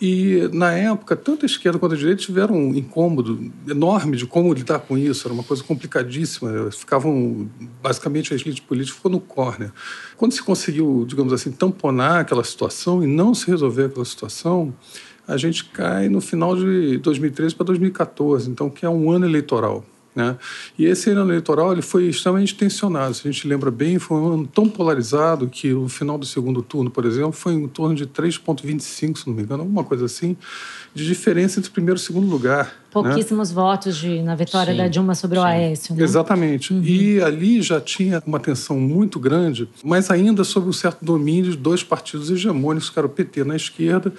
[0.00, 4.52] E, na época, tanto a esquerda quanto a direita tiveram um incômodo enorme de como
[4.52, 5.26] lidar com isso.
[5.26, 6.70] Era uma coisa complicadíssima.
[6.70, 7.50] Ficavam,
[7.82, 9.72] basicamente, a elite política ficou no córner.
[10.16, 14.72] Quando se conseguiu, digamos assim, tamponar aquela situação e não se resolver aquela situação,
[15.26, 19.84] a gente cai no final de 2013 para 2014, então, que é um ano eleitoral.
[20.18, 20.36] Né?
[20.76, 23.14] E esse ano eleitoral ele foi extremamente tensionado.
[23.14, 26.60] Se a gente lembra bem, foi um ano tão polarizado que o final do segundo
[26.60, 30.36] turno, por exemplo, foi em torno de 3,25, se não me engano, alguma coisa assim,
[30.92, 32.64] de diferença entre primeiro e segundo lugar.
[32.64, 32.70] Né?
[32.90, 33.54] Pouquíssimos né?
[33.54, 34.78] votos de, na vitória Sim.
[34.78, 35.44] da Dilma sobre Sim.
[35.44, 35.94] o Aécio.
[35.94, 36.02] Né?
[36.02, 36.72] Exatamente.
[36.72, 36.82] Uhum.
[36.82, 41.56] E ali já tinha uma tensão muito grande, mas ainda sob um certo domínio de
[41.56, 44.12] dois partidos hegemônicos, que era o PT na esquerda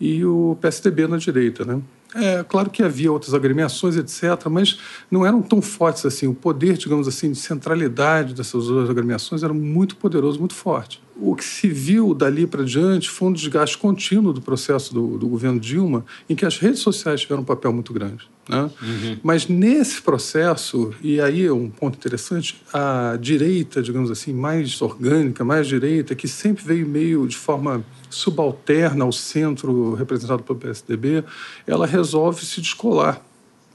[0.00, 1.64] e o PSDB na direita.
[1.64, 1.80] Né?
[2.14, 4.78] É, claro que havia outras agremiações, etc., mas
[5.10, 6.26] não eram tão fortes assim.
[6.26, 11.02] O poder, digamos assim, de centralidade dessas outras agremiações era muito poderoso, muito forte.
[11.16, 15.28] O que se viu dali para diante foi um desgaste contínuo do processo do, do,
[15.28, 18.28] governo Dilma, em que as redes sociais tiveram um papel muito grande.
[18.48, 18.70] Né?
[18.82, 19.18] Uhum.
[19.22, 25.44] Mas nesse processo, e aí é um ponto interessante, a direita, digamos assim, mais orgânica,
[25.44, 31.24] mais direita, que sempre veio meio de forma subalterna ao centro representado pelo PSDB,
[31.66, 33.20] ela resolve se descolar.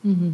[0.04, 0.34] Uhum.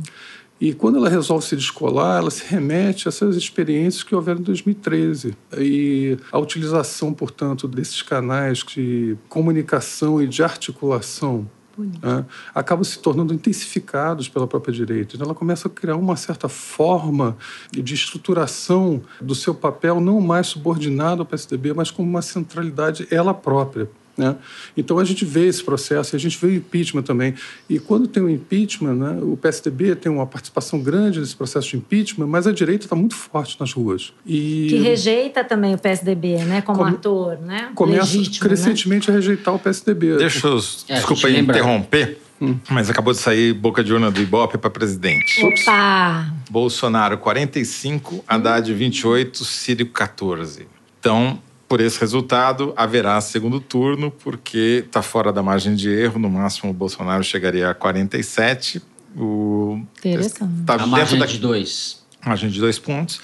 [0.61, 4.43] E quando ela resolve se descolar, ela se remete a essas experiências que houveram em
[4.43, 5.35] 2013.
[5.57, 13.33] E a utilização, portanto, desses canais de comunicação e de articulação né, acabam se tornando
[13.33, 15.15] intensificados pela própria direita.
[15.15, 17.37] Então, ela começa a criar uma certa forma
[17.71, 23.33] de estruturação do seu papel, não mais subordinado ao PSDB, mas como uma centralidade ela
[23.33, 23.89] própria.
[24.15, 24.35] Né?
[24.77, 27.33] Então a gente vê esse processo e a gente vê o impeachment também.
[27.67, 31.77] E quando tem o impeachment, né, o PSDB tem uma participação grande nesse processo de
[31.77, 34.13] impeachment, mas a direita está muito forte nas ruas.
[34.25, 37.71] E que rejeita também o PSDB, né, como come, ator, né?
[37.73, 39.17] Começa Legítimo, crescentemente né?
[39.17, 40.17] a rejeitar o PSDB.
[40.17, 42.19] Deixa eu, é, desculpa aí interromper.
[42.41, 42.57] Hum.
[42.69, 45.43] Mas acabou de sair boca de urna do Ibope para presidente.
[45.45, 46.27] Opa!
[46.49, 50.67] Bolsonaro 45, Haddad 28, Círio 14.
[50.99, 51.39] Então,
[51.73, 56.19] por esse resultado, haverá segundo turno, porque está fora da margem de erro.
[56.19, 58.79] No máximo, o Bolsonaro chegaria a 47.
[59.17, 60.65] O, Interessante.
[60.67, 62.05] Tá a margem da, de dois.
[62.23, 63.19] Margem de dois pontos.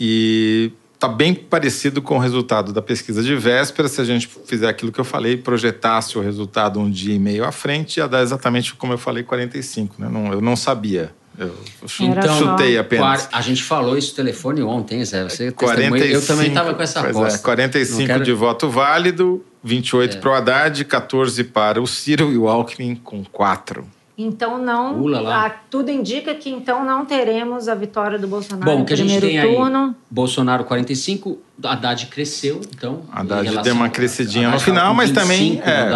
[0.00, 3.86] E está bem parecido com o resultado da pesquisa de véspera.
[3.86, 7.44] Se a gente fizer aquilo que eu falei, projetasse o resultado um dia e meio
[7.44, 10.02] à frente, ia dar exatamente como eu falei, 45.
[10.02, 10.08] Né?
[10.08, 11.52] Não, eu não sabia eu
[12.00, 13.28] então, chutei apenas.
[13.32, 15.24] A gente falou isso no telefone ontem, Zé.
[15.24, 17.38] Você 45, eu também estava com essa é, aposta.
[17.38, 18.24] É, 45 quero...
[18.24, 20.20] de voto válido, 28 é.
[20.20, 23.84] para o Haddad, 14 para o Ciro e o Alckmin com 4.
[24.16, 28.84] Então não, a, tudo indica que então não teremos a vitória do Bolsonaro Bom, no
[28.84, 29.88] que a gente tem turno.
[29.88, 33.02] Aí, Bolsonaro 45, Haddad cresceu, então.
[33.12, 35.88] Haddad deu uma crescidinha no final, mas também é,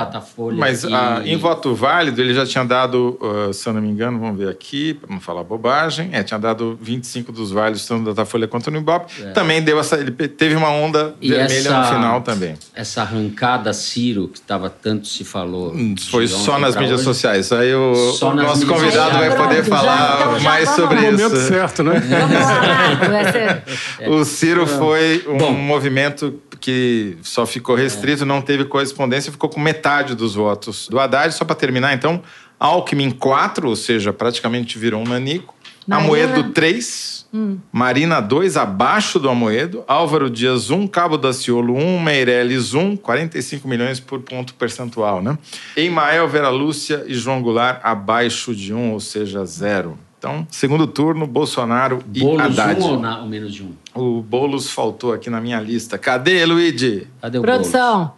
[0.56, 0.94] mas e...
[0.94, 4.38] a, em voto válido ele já tinha dado, uh, se eu não me engano, vamos
[4.38, 8.46] ver aqui para não falar bobagem, é, tinha dado 25 dos válidos tanto da Datafolha
[8.46, 9.12] quanto no Ibope.
[9.20, 9.30] É.
[9.32, 12.54] Também deu essa, ele teve uma onda e vermelha essa, no final também.
[12.72, 15.72] Essa arrancada Ciro que estava tanto se falou.
[15.72, 17.04] Hum, foi só nas mídias hoje.
[17.04, 17.52] sociais.
[17.52, 21.12] Aí o só nosso convidado vai poder falar então, mais sobre isso.
[21.12, 22.00] momento certo, né?
[24.06, 29.60] o Ciro foi um Bom, movimento que só ficou restrito, não teve correspondência, ficou com
[29.60, 31.32] metade dos votos do Haddad.
[31.34, 32.22] Só para terminar, então,
[32.58, 35.54] Alckmin 4, ou seja, praticamente virou um nanico.
[35.90, 37.58] Amoedo 3, hum.
[37.72, 43.98] Marina 2, abaixo do Amoedo, Álvaro Dias 1, Cabo Daciolo 1, Meirelles 1, 45 milhões
[43.98, 45.38] por ponto percentual, né?
[45.74, 49.98] Emael, Vera Lúcia e João Goulart abaixo de 1, ou seja, zero.
[50.18, 52.80] Então, segundo turno, Bolsonaro e Boulos Haddad.
[52.82, 53.70] Um ou, na, ou menos de um?
[53.94, 55.96] O Boulos faltou aqui na minha lista.
[55.96, 57.06] Cadê, Luigi?
[57.20, 58.17] Cadê o Produção.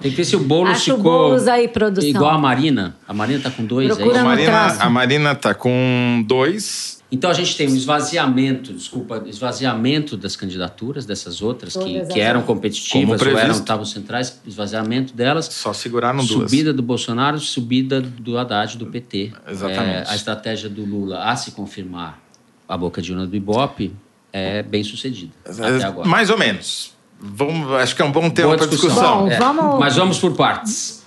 [0.00, 2.08] Tem que ver se o Boulos Acho ficou Boulos aí, produção.
[2.08, 2.96] igual a Marina.
[3.06, 4.20] A Marina tá com dois Procura aí.
[4.20, 4.82] A Marina, traço.
[4.82, 7.00] a Marina tá com dois.
[7.12, 12.42] Então a gente tem um esvaziamento, desculpa, esvaziamento das candidaturas dessas outras que, que eram
[12.42, 15.46] competitivas ou eram estavam centrais, esvaziamento delas.
[15.46, 16.50] Só seguraram duas.
[16.50, 19.32] Subida do Bolsonaro, subida do Haddad, do PT.
[19.48, 20.08] Exatamente.
[20.08, 22.20] É, a estratégia do Lula a se confirmar
[22.68, 23.92] a boca de urna do Ibope
[24.32, 26.08] é bem sucedida até agora.
[26.08, 26.94] Mais ou menos.
[27.20, 28.94] Vamos, acho que é um bom tema para discussão.
[28.94, 29.18] discussão.
[29.26, 31.00] Bom, É, vamos- Mas vamos por partes.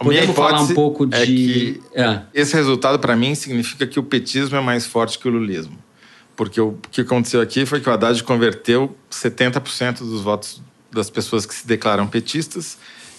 [0.00, 1.16] A Podemos falar um pouco de.
[1.16, 2.20] é que É.
[2.32, 5.76] esse resultado, para mim, significa que o petismo é mais forte que o lulismo.
[6.36, 11.44] Porque o que aconteceu aqui foi que o Haddad converteu 70% dos votos das pessoas
[11.44, 12.78] que se declaram petistas,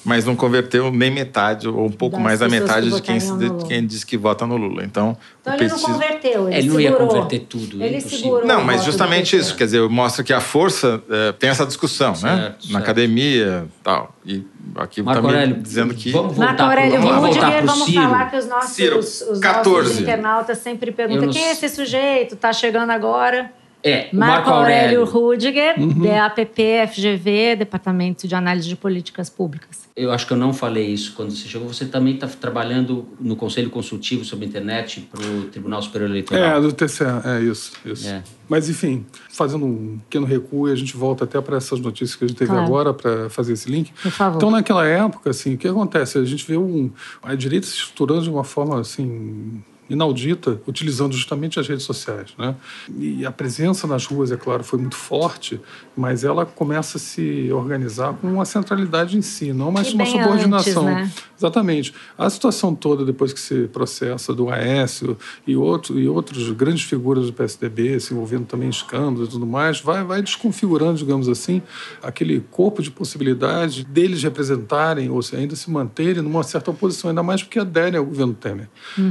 [0.09, 3.17] mas não converteu nem metade, ou um pouco Das mais da metade que de quem,
[3.19, 4.83] de- quem diz que vota no Lula.
[4.83, 7.07] Então, Então o ele não converteu, ele, Ele não ia segurou.
[7.09, 8.45] converter tudo, é Ele segurou.
[8.47, 12.09] Não, o mas justamente isso, quer dizer, mostra que a força eh, tem essa discussão,
[12.13, 12.15] né?
[12.15, 12.77] Certo, Na certo.
[12.77, 14.15] academia tal.
[14.25, 14.43] E
[14.75, 16.11] aqui Marco também Aurélio, dizendo que.
[16.11, 18.01] vamos voltar Marco Aurélio pro, vamos voltar vamos Ciro.
[18.01, 19.83] falar que os nossos, Ciro, os 14.
[19.89, 23.51] nossos internautas sempre perguntam não quem é esse sujeito, tá chegando agora.
[23.81, 26.03] É, o Marco, Aurélio, Rudiger, Uhum.
[26.03, 29.87] DAPP, FGV, Departamento de Análise de Políticas Públicas.
[29.95, 31.67] Eu acho que eu não falei isso quando você chegou.
[31.67, 36.57] Você também está trabalhando no Conselho Consultivo sobre a Internet para o Tribunal Superior Eleitoral.
[36.57, 37.71] É, do TCE, é isso.
[37.85, 38.07] isso.
[38.07, 38.21] É.
[38.49, 42.25] Mas, enfim, fazendo um pequeno recuo e a gente volta até para essas notícias que
[42.25, 42.65] a gente teve Claro.
[42.65, 43.91] agora para fazer esse link.
[44.01, 44.37] Por favor.
[44.37, 46.17] Então, naquela época, assim, o que acontece?
[46.17, 46.89] A gente vê um,
[47.23, 52.55] a direita se estruturando de uma forma, assim, inaudita, utilizando justamente as redes sociais, né?
[52.97, 55.59] E a presença nas ruas, é claro, foi muito forte,
[55.95, 60.87] mas ela começa a se organizar com uma centralidade em si, não mais uma subordinação.
[60.87, 61.23] antes, né?
[61.37, 61.93] Exatamente.
[62.17, 67.27] A situação toda, depois que se processa do Aécio e, outro, e outras grandes figuras
[67.27, 71.61] do PSDB, se envolvendo também em escândalos e tudo mais, vai, vai desconfigurando, digamos assim,
[72.03, 77.23] aquele corpo de possibilidade deles representarem ou se ainda se manterem numa certa oposição, ainda
[77.23, 78.67] mais porque aderem ao governo Temer.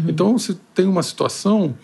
[0.06, 1.74] Então, se tem uma situação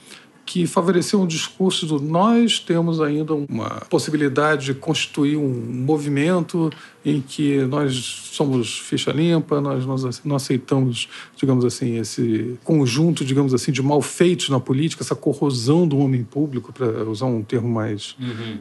[0.46, 6.70] que favoreceu um discurso do nós temos ainda uma possibilidade de constituir um movimento
[7.04, 7.94] em que nós
[8.32, 9.84] somos ficha limpa, nós,
[10.24, 15.98] não aceitamos, digamos assim, esse conjunto, digamos assim, de malfeitos na política, essa corrosão do
[15.98, 18.16] homem público, para usar um termo mais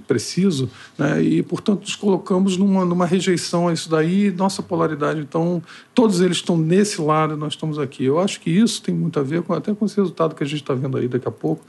[0.07, 1.23] preciso, né?
[1.23, 5.63] e, portanto, nos colocamos numa, numa rejeição a isso daí, nossa polaridade, então,
[5.95, 8.03] todos eles estão nesse lado e nós estamos aqui.
[8.03, 10.47] Eu acho que isso tem muito a ver com, até com esse resultado que a
[10.47, 11.65] gente está vendo aí daqui a pouco,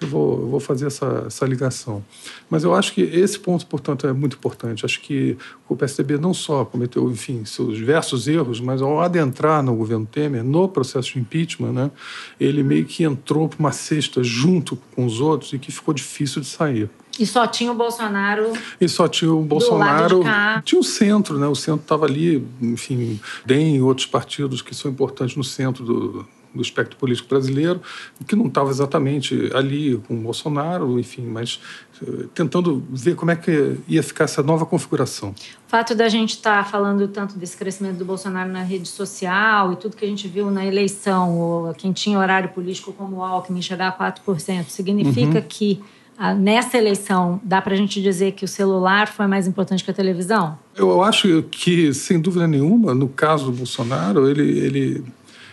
[0.00, 2.02] eu vou, eu vou fazer essa, essa ligação.
[2.48, 4.84] Mas eu acho que esse ponto, portanto, é muito importante.
[4.84, 5.36] Acho que
[5.68, 10.42] o PSDB não só cometeu, enfim, seus diversos erros, mas ao adentrar no governo Temer,
[10.42, 11.90] no processo de impeachment, né,
[12.38, 16.40] ele meio que entrou para uma cesta junto com os outros e que ficou difícil
[16.40, 16.88] de sair.
[17.18, 18.52] E só tinha o Bolsonaro.
[18.80, 20.22] E só tinha o lado Bolsonaro.
[20.64, 21.46] Tinha o centro, né?
[21.46, 26.26] O centro estava ali, enfim, DEM e outros partidos que são importantes no centro do,
[26.54, 27.80] do espectro político brasileiro,
[28.26, 31.60] que não estava exatamente ali com o Bolsonaro, enfim, mas
[32.02, 35.30] eh, tentando ver como é que ia ficar essa nova configuração.
[35.30, 39.76] O fato da gente estar falando tanto desse crescimento do Bolsonaro na rede social e
[39.76, 43.62] tudo que a gente viu na eleição, ou quem tinha horário político como o Alckmin
[43.62, 45.44] chegar a 4%, significa Uhum.
[45.48, 45.80] que
[46.22, 49.90] ah, nessa eleição dá para a gente dizer que o celular foi mais importante que
[49.90, 50.58] a televisão?
[50.76, 55.04] Eu acho que, sem dúvida nenhuma, no caso do Bolsonaro, ele, ele,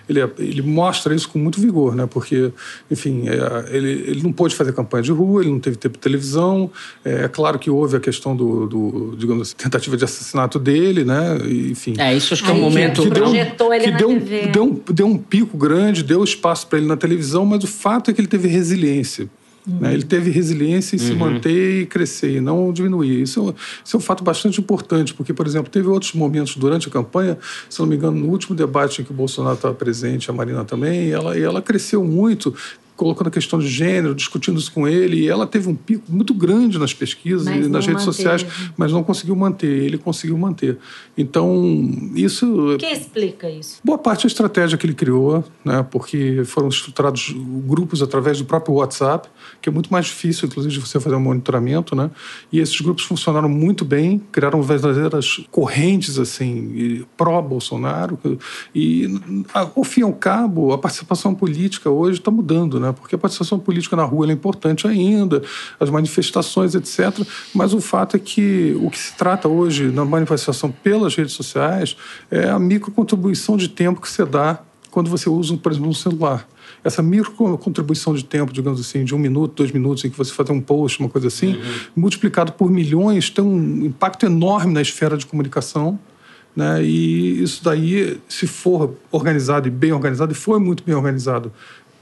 [0.10, 2.08] ele, ele mostra isso com muito vigor, né?
[2.10, 2.52] porque,
[2.90, 6.00] enfim, é, ele, ele não pôde fazer campanha de rua, ele não teve tempo de
[6.02, 6.70] televisão.
[7.04, 11.04] É, é claro que houve a questão do, do, digamos assim, tentativa de assassinato dele,
[11.04, 11.38] né?
[11.46, 11.94] E, enfim.
[11.98, 13.02] É, isso acho que é um momento.
[13.02, 14.48] que pra- projetou ele que na deu, um- TV.
[14.48, 18.14] deu, deu um pico grande, deu espaço para ele na televisão, mas o fato é
[18.14, 19.30] que ele teve resiliência.
[19.68, 19.94] Né?
[19.94, 23.22] Ele teve resiliência em se manter e crescer, e não diminuir.
[23.22, 23.54] Isso é, um,
[23.84, 27.38] isso é um fato bastante importante, porque, por exemplo, teve outros momentos durante a campanha,
[27.70, 30.64] se não me engano, no último debate em que o Bolsonaro estava presente, a Marina
[30.64, 32.56] também, e ela, e ela cresceu muito
[32.98, 36.34] colocando a questão de gênero, discutindo isso com ele, e ela teve um pico muito
[36.34, 38.18] grande nas pesquisas Mas e nas redes manteve.
[38.18, 40.78] sociais, mas não conseguiu manter, ele conseguiu manter.
[41.18, 43.80] Então, isso O que explica isso?
[43.84, 47.34] Boa parte da estratégia que ele criou, né, porque foram estruturados
[47.66, 49.30] grupos através do próprio WhatsApp,
[49.62, 52.10] que é muito mais difícil, inclusive, de você fazer um monitoramento, né?
[52.52, 58.20] E esses grupos funcionaram muito bem, criaram verdadeiras correntes assim pró-Bolsonaro.
[58.74, 59.08] E,
[59.54, 62.87] ao fim e ao cabo, a participação política hoje está mudando, né?
[62.88, 62.96] Né?
[62.98, 65.42] Porque a participação política na rua é importante ainda,
[65.80, 67.26] as manifestações, etc.
[67.54, 71.96] Mas o fato é que o que se trata hoje na manifestação pelas redes sociais
[72.32, 76.48] é a microcontribuição de tempo que você dá quando você usa, por exemplo, um celular
[76.84, 80.32] essa micro contribuição de tempo, digamos assim, de um minuto, dois minutos, em que você
[80.34, 81.62] faz um post, uma coisa assim, uhum.
[81.96, 86.00] multiplicado por milhões, tem um impacto enorme na esfera de comunicação.
[86.56, 86.84] Né?
[86.84, 91.52] E isso daí, se for organizado e bem organizado, e foi muito bem organizado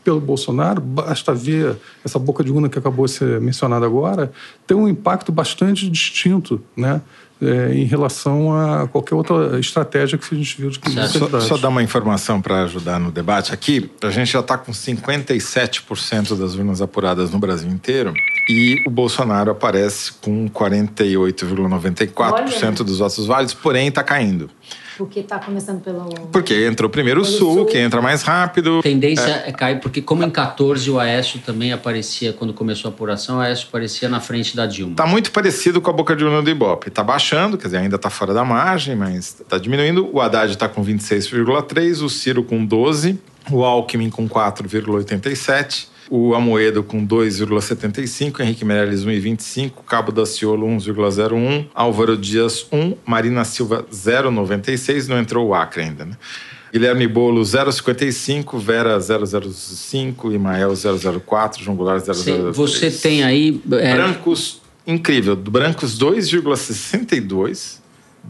[0.06, 4.32] pelo Bolsonaro, basta ver essa boca de urna que acabou de ser mencionada agora,
[4.66, 7.02] tem um impacto bastante distinto, né?
[7.42, 11.68] é, em relação a qualquer outra estratégia que a gente viu de só, só dar
[11.70, 13.92] uma informação para ajudar no debate aqui.
[14.02, 18.14] A gente já está com 57% das urnas apuradas no Brasil inteiro
[18.50, 24.50] e o Bolsonaro aparece com 48,94% dos votos válidos, porém está caindo.
[24.98, 26.10] Porque está começando pelo.
[26.32, 28.82] Porque entrou primeiro o sul, sul, que entra mais rápido.
[28.82, 29.50] Tendência é.
[29.50, 33.40] é cair, porque como em 14 o Aécio também aparecia, quando começou a apuração, o
[33.42, 34.92] Aécio aparecia na frente da Dilma.
[34.92, 36.88] Está muito parecido com a boca de urna do Ibope.
[36.88, 40.10] Está baixando, quer dizer, ainda está fora da margem, mas está diminuindo.
[40.14, 43.20] O Haddad está com 26,3, o Ciro com 12,
[43.52, 51.68] o Alckmin com 4,87 o Amoedo com 2,75, Henrique Meirelles 1,25, Cabo da Ciolo 1,01,
[51.74, 56.18] Álvaro Dias 1, Marina Silva 0,96, não entrou o Acre ainda, né?
[56.72, 62.56] Guilherme Bolo 0,55, Vera 005, Imael 004, João Goulart 003.
[62.56, 63.62] Você tem aí...
[63.72, 63.94] É...
[63.94, 67.78] Brancos, incrível, brancos 2,62,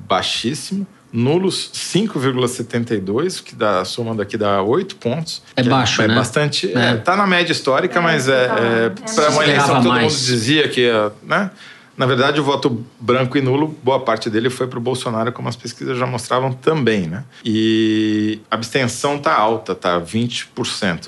[0.08, 0.86] baixíssimo
[1.16, 5.42] nulos 5,72, que dá somando aqui dá 8 pontos.
[5.56, 6.14] É baixo, é, né?
[6.14, 6.92] É bastante, é.
[6.92, 10.04] É, tá na média histórica, mas é, é, é para uma eleição todo mais.
[10.04, 10.90] mundo dizia que,
[11.24, 11.52] né?
[11.98, 15.48] Na verdade, o voto branco e nulo, boa parte dele foi para o Bolsonaro, como
[15.48, 17.24] as pesquisas já mostravam também, né?
[17.44, 20.50] E a abstenção tá alta, tá 20%.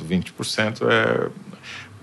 [0.01, 1.29] 20% é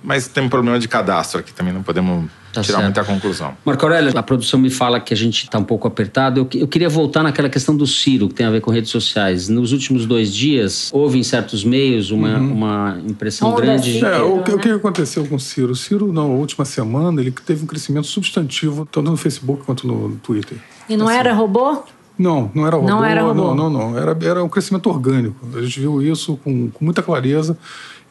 [0.04, 2.84] mas tem um problema de cadastro aqui também, não podemos tá tirar certo.
[2.84, 3.56] muita conclusão.
[3.64, 6.40] Marco Aurélio, a produção me fala que a gente está um pouco apertado.
[6.40, 9.48] Eu, eu, queria voltar naquela questão do Ciro, que tem a ver com redes sociais.
[9.48, 12.52] Nos últimos dois dias, houve em certos meios uma, uhum.
[12.52, 13.92] uma impressão Onda grande.
[13.92, 14.42] Ciro, é, o, né?
[14.54, 15.72] o que aconteceu com o Ciro?
[15.72, 20.16] O Ciro, na última semana, ele teve um crescimento substantivo, tanto no Facebook quanto no
[20.16, 20.58] Twitter.
[20.88, 21.18] E não assim.
[21.18, 21.82] era robô?
[22.18, 22.88] Não, não era robô.
[22.88, 23.54] Não era robô.
[23.54, 23.98] Não, não, não.
[23.98, 25.36] Era, era um crescimento orgânico.
[25.56, 27.58] A gente viu isso com, com muita clareza.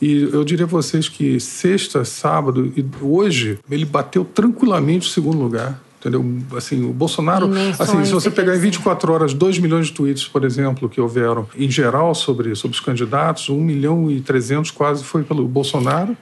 [0.04, 5.38] E eu diria a vocês que sexta, sábado e hoje, ele bateu tranquilamente o segundo
[5.38, 5.82] lugar.
[5.98, 6.26] Entendeu?
[6.58, 7.50] Assim, o Bolsonaro.
[7.80, 11.48] Assim, se você pegar em 24 horas 2 milhões de tweets, por exemplo, que houveram
[11.56, 16.18] em geral sobre, sobre os candidatos, 1 milhão e 300 quase foi pelo Bolsonaro.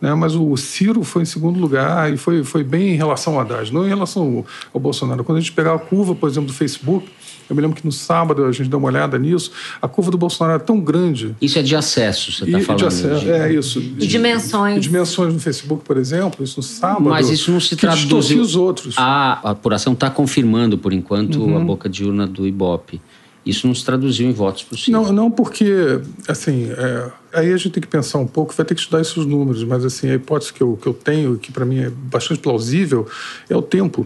[0.00, 0.14] Né?
[0.14, 3.70] Mas o Ciro foi em segundo lugar e foi, foi bem em relação ao Haddad,
[3.70, 5.22] não em relação ao, ao Bolsonaro.
[5.22, 7.06] Quando a gente pegar a curva, por exemplo, do Facebook,
[7.48, 9.52] eu me lembro que no sábado a gente deu uma olhada nisso.
[9.80, 11.34] A curva do Bolsonaro é tão grande.
[11.40, 12.80] Isso é de acesso, você está falando.
[12.80, 13.30] De acesso, de...
[13.30, 13.80] é isso.
[13.80, 14.74] De, e dimensões.
[14.74, 17.04] De dimensões no Facebook, por exemplo, isso no sábado.
[17.04, 18.30] Mas isso não se traduz.
[18.30, 18.94] os outros.
[18.98, 21.56] A apuração está confirmando, por enquanto, uhum.
[21.56, 23.00] a boca de urna do Ibope.
[23.44, 25.06] Isso não se traduziu em votos possíveis.
[25.06, 28.74] Não, não porque, assim, é, aí a gente tem que pensar um pouco, vai ter
[28.74, 31.64] que estudar esses números, mas assim, a hipótese que eu, que eu tenho, que para
[31.64, 33.06] mim é bastante plausível,
[33.48, 34.04] é o tempo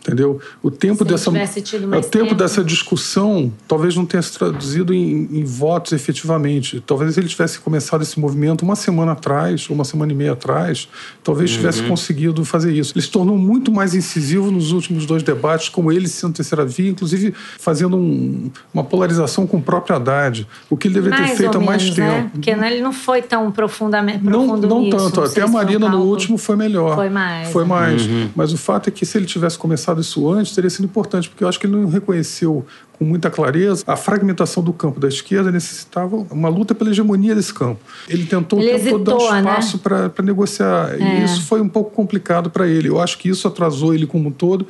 [0.00, 0.40] entendeu?
[0.62, 5.28] O tempo Se dessa o tempo, tempo, dessa discussão talvez não tenha se traduzido em,
[5.30, 6.82] em, votos efetivamente.
[6.86, 10.88] Talvez ele tivesse começado esse movimento uma semana atrás, ou uma semana e meia atrás,
[11.22, 11.56] talvez uhum.
[11.58, 12.92] tivesse conseguido fazer isso.
[12.94, 16.90] Ele se tornou muito mais incisivo nos últimos dois debates, como ele sendo terceira via,
[16.90, 21.36] inclusive fazendo um, uma polarização com o próprio Haddad, o que ele deveria mais ter
[21.36, 22.10] feito há mais menos, né?
[22.10, 22.24] tempo.
[22.24, 22.30] Né?
[22.32, 25.20] Porque ele não foi tão profundamente não, não nisso, tanto.
[25.22, 26.94] Até a Marina no último foi melhor.
[26.94, 27.48] Foi mais.
[27.50, 28.06] Foi mais.
[28.06, 28.30] Uhum.
[28.34, 31.28] Mas o fato é que se ele tivesse começado pensado isso antes, teria sido importante,
[31.28, 32.64] porque eu acho que ele não reconheceu
[32.98, 37.52] com muita clareza a fragmentação do campo da esquerda necessitava uma luta pela hegemonia desse
[37.52, 37.80] campo.
[38.08, 40.08] Ele tentou ele hesitou, todo dar espaço né?
[40.12, 41.20] para negociar, é.
[41.20, 42.88] e isso foi um pouco complicado para ele.
[42.88, 44.66] Eu acho que isso atrasou ele como um todo,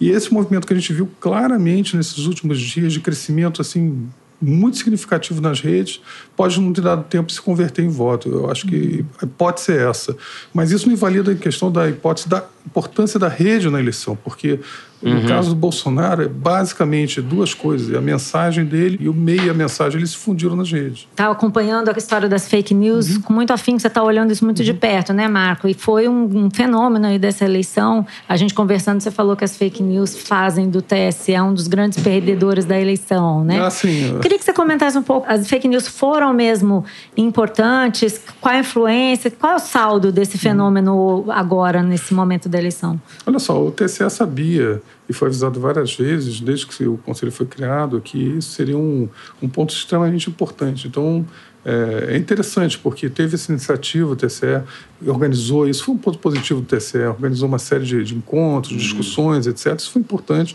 [0.00, 4.08] e esse movimento que a gente viu claramente nesses últimos dias de crescimento assim
[4.44, 6.00] muito significativo nas redes,
[6.36, 8.28] pode não ter dado tempo de se converter em voto.
[8.28, 10.16] Eu acho que a hipótese é essa.
[10.52, 14.60] Mas isso não invalida a questão da hipótese da importância da rede na eleição, porque
[15.04, 15.26] no uhum.
[15.26, 19.54] caso do Bolsonaro, é basicamente duas coisas: a mensagem dele e o meio e a
[19.54, 19.98] mensagem.
[19.98, 21.06] Eles se fundiram nas redes.
[21.10, 23.22] Estava acompanhando a história das fake news uhum.
[23.22, 24.64] com muito afim, você está olhando isso muito uhum.
[24.64, 25.68] de perto, né, Marco?
[25.68, 28.06] E foi um, um, fenômeno aí dessa eleição.
[28.28, 32.02] A gente conversando, você falou que as fake news fazem do TSE um dos grandes
[32.02, 33.60] perdedores da eleição, né?
[33.60, 34.18] Ah, sim.
[34.22, 35.26] Queria que você comentasse um pouco.
[35.30, 36.84] As fake news foram mesmo
[37.16, 38.20] importantes?
[38.40, 39.30] Qual a influência?
[39.30, 43.00] Qual é o saldo desse fenômeno agora, nesse momento da eleição?
[43.26, 47.46] Olha só, o TSE sabia e foi avisado várias vezes, desde que o conselho foi
[47.46, 49.08] criado, que isso seria um,
[49.42, 50.88] um ponto extremamente importante.
[50.88, 51.26] Então,
[51.66, 54.62] É, é interessante, porque teve essa iniciativa, o TCE
[55.06, 58.78] organizou isso, foi um ponto positivo do TCE, organizou uma série de, de encontros, uhum.
[58.78, 59.74] discussões, etc.
[59.78, 60.54] Isso foi importante.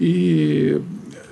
[0.00, 0.80] E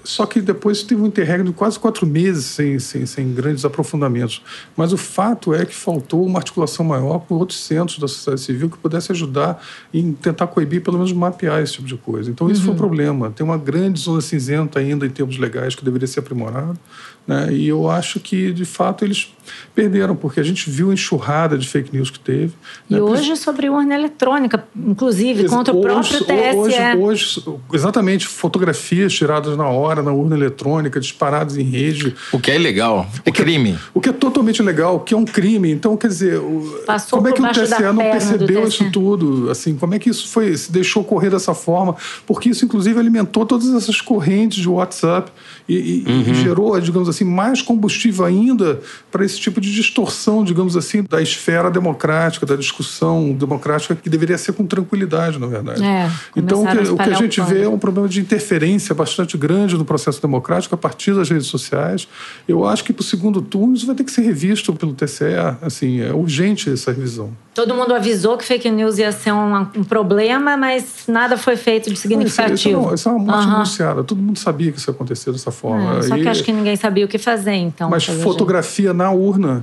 [0.05, 4.43] só que depois teve um interregno de quase quatro meses sem, sem, sem, grandes aprofundamentos.
[4.77, 8.71] Mas o fato é que faltou uma articulação maior com outros centros da sociedade civil
[8.71, 12.31] que pudesse ajudar em tentar coibir, pelo menos mapear esse tipo de coisa.
[12.31, 12.67] Então, isso uhum.
[12.67, 13.31] foi um problema.
[13.31, 16.79] Tem uma grande zona cinzenta ainda em termos legais que deveria ser aprimorado.
[17.27, 17.53] Né?
[17.53, 19.33] E eu acho que, de fato, eles
[19.75, 22.53] perderam, porque a gente viu a enxurrada de fake news que teve.
[22.89, 23.01] E né?
[23.01, 26.57] hoje sobre urna eletrônica, inclusive, contra hoje, o próprio TSE.
[26.57, 32.15] Hoje, hoje, exatamente, fotografias tiradas na hora na urna eletrônica, disparadas em rede.
[32.33, 33.79] O que é ilegal, é crime.
[33.95, 35.71] O que é totalmente legal, o que é um crime.
[35.71, 36.41] Então, quer dizer,
[36.87, 39.51] Passou como é que o TSE não percebeu isso tudo?
[39.51, 41.97] Assim, como é que isso foi, se deixou correr dessa forma?
[42.27, 45.31] Porque isso, inclusive, alimentou todas essas correntes de WhatsApp
[45.69, 46.21] e, uhum.
[46.21, 51.21] e gerou, digamos assim, mais combustível ainda para esse tipo de distorção, digamos assim, da
[51.21, 55.83] esfera democrática, da discussão democrática que deveria ser com tranquilidade, na verdade.
[55.83, 59.37] É, então, o que, o que a gente vê é um problema de interferência bastante
[59.37, 62.09] grande no processo democrático a partir das redes sociais.
[62.47, 65.57] Eu acho que para o segundo turno isso vai ter que ser revisto pelo TCE.
[65.61, 67.31] Assim, é urgente essa revisão.
[67.55, 71.91] Todo mundo avisou que fake news ia ser um, um problema, mas nada foi feito
[71.91, 72.55] de significativo.
[72.55, 73.55] Isso, isso, é, isso é uma morte uhum.
[73.55, 74.05] anunciada.
[74.05, 75.99] Todo mundo sabia que isso ia acontecer dessa forma.
[75.99, 77.91] É, só que acho que ninguém sabia o que fazer, então.
[77.91, 78.97] Mas fotografia jeito.
[78.97, 79.63] na urna,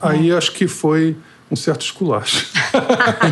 [0.00, 0.08] é.
[0.08, 1.16] aí acho que foi
[1.50, 2.46] um certo esculacho.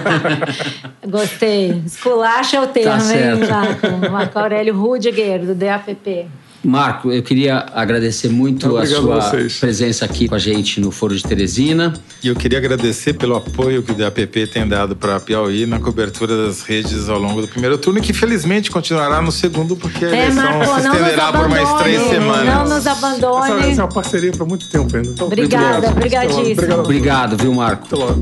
[1.08, 1.82] Gostei.
[1.86, 4.10] Esculacho é o termo, tá hein, Marco?
[4.10, 6.26] Marco Aurélio Rudiger, do DAPP.
[6.64, 11.16] Marco, eu queria agradecer muito a sua a presença aqui com a gente no Foro
[11.16, 11.92] de Teresina.
[12.22, 15.80] E eu queria agradecer pelo apoio que o DAPP tem dado para a Piauí na
[15.80, 20.04] cobertura das redes ao longo do primeiro turno e que felizmente continuará no segundo, porque
[20.04, 22.54] a é, eleição Marco, se estenderá por mais três semanas.
[22.54, 23.52] Não nos abandone.
[23.52, 25.08] Essa, essa é uma parceria para muito tempo ainda.
[25.08, 26.52] Então, Obrigada, obrigadíssimo.
[26.52, 27.86] Obrigado, Obrigado, viu, Marco?
[27.86, 28.20] Até logo.